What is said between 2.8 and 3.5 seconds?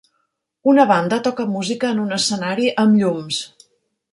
amb llums.